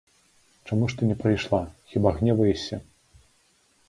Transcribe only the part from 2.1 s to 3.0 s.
гневаешся?